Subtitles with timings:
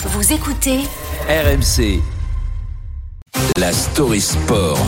[0.00, 0.78] Vous écoutez
[1.28, 2.00] RMC.
[3.56, 4.78] La story sport.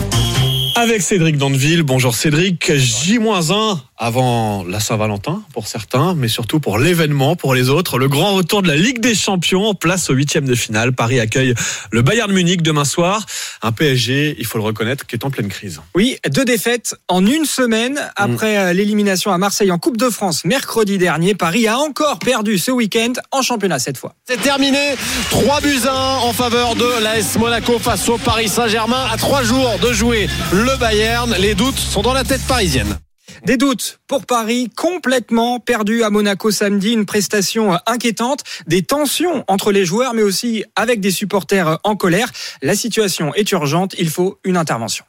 [0.77, 1.83] Avec Cédric Dandeville.
[1.83, 2.71] Bonjour Cédric.
[2.73, 7.99] J-1 avant la Saint-Valentin pour certains, mais surtout pour l'événement pour les autres.
[7.99, 10.91] Le grand retour de la Ligue des Champions, place au huitième de finale.
[10.91, 11.53] Paris accueille
[11.91, 13.23] le Bayern Munich demain soir.
[13.61, 15.81] Un PSG, il faut le reconnaître, qui est en pleine crise.
[15.95, 20.45] Oui, deux défaites en une semaine après euh, l'élimination à Marseille en Coupe de France
[20.45, 21.35] mercredi dernier.
[21.35, 24.15] Paris a encore perdu ce week-end en championnat cette fois.
[24.27, 24.95] C'est terminé.
[25.29, 29.05] 3 buts à 1 en faveur de l'AS Monaco face au Paris Saint-Germain.
[29.11, 32.97] À trois jours de jouer le Bayern, les doutes sont dans la tête parisienne.
[33.45, 39.71] Des doutes pour Paris, complètement perdu à Monaco samedi, une prestation inquiétante, des tensions entre
[39.71, 42.31] les joueurs, mais aussi avec des supporters en colère.
[42.61, 45.05] La situation est urgente, il faut une intervention.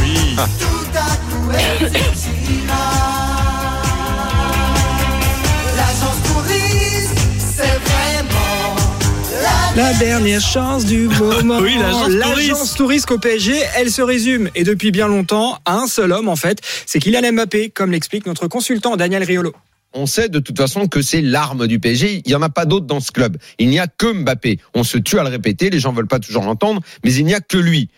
[0.00, 0.36] Oui.
[9.76, 11.58] La dernière chance du moment.
[11.58, 11.76] Oui,
[12.08, 16.28] l'agence touriste au PSG, elle se résume, et depuis bien longtemps, à un seul homme
[16.28, 19.52] en fait, c'est Kylian Mbappé, comme l'explique notre consultant Daniel Riolo.
[19.92, 22.22] on sait de toute façon que c'est l'arme du PSG.
[22.24, 23.36] Il n'y en a pas d'autre dans ce club.
[23.58, 24.60] Il n'y a que Mbappé.
[24.74, 27.34] On se tue à le répéter, les gens veulent pas toujours l'entendre, mais il n'y
[27.34, 27.88] a que lui.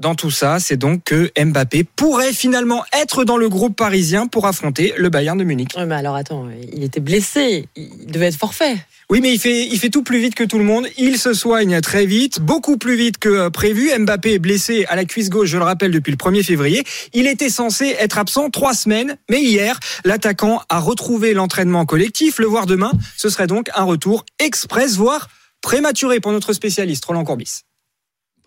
[0.00, 4.46] Dans tout ça, c'est donc que Mbappé pourrait finalement être dans le groupe parisien pour
[4.46, 5.74] affronter le Bayern de Munich.
[5.76, 8.78] Ouais, mais alors attends, il était blessé, il devait être forfait.
[9.10, 10.86] Oui, mais il fait, il fait tout plus vite que tout le monde.
[10.96, 13.90] Il se soigne très vite, beaucoup plus vite que euh, prévu.
[13.98, 16.82] Mbappé est blessé à la cuisse gauche, je le rappelle, depuis le 1er février.
[17.12, 22.38] Il était censé être absent trois semaines, mais hier, l'attaquant a retrouvé l'entraînement collectif.
[22.38, 25.28] Le voir demain, ce serait donc un retour express, voire
[25.60, 27.64] prématuré pour notre spécialiste, Roland Courbis.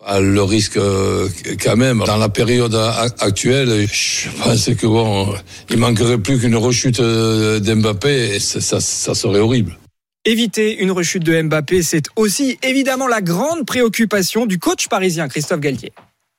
[0.06, 1.28] Ah, Le risque, euh,
[1.62, 2.74] quand même, dans la période
[3.20, 5.34] actuelle, je pense que bon,
[5.70, 9.78] il manquerait plus qu'une rechute euh, d'Mbappé et ça, serait horrible.
[10.26, 15.60] Éviter une rechute de Mbappé, c'est aussi évidemment la grande préoccupation du coach parisien Christophe
[15.60, 15.92] Galtier.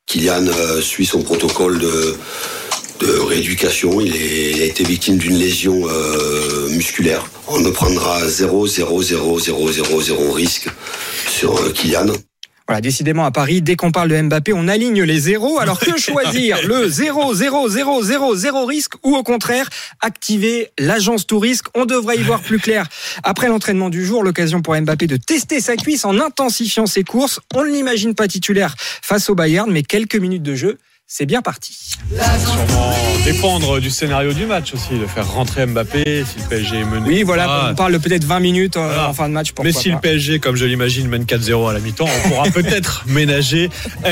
[0.08, 2.16] Kylian euh, suit son protocole de,
[3.00, 4.00] de rééducation.
[4.02, 7.25] Il, est- il a été victime d'une lésion euh, musculaire.
[7.47, 10.68] On ne prendra 0, 0, 0, 0, 0, 0 risque
[11.29, 12.08] sur Kylian.
[12.68, 15.59] Voilà, décidément à Paris, dès qu'on parle de Mbappé, on aligne les zéros.
[15.59, 19.70] Alors que choisir Le 0, 0, 0, 0, 0 risque ou au contraire
[20.02, 21.68] activer l'agence tout risque?
[21.76, 22.88] On devrait y voir plus clair.
[23.24, 27.40] Après l'entraînement du jour, l'occasion pour Mbappé de tester sa cuisse en intensifiant ses courses.
[27.53, 31.41] On ne l'imagine pas titulaire face au Bayern, mais quelques minutes de jeu, c'est bien
[31.41, 31.73] parti.
[32.09, 32.93] Sûrement
[33.23, 37.07] dépendre du scénario du match aussi, de faire rentrer Mbappé si le PSG est mené.
[37.07, 39.51] Oui, voilà, Ah, on parle peut-être 20 minutes euh, en fin de match.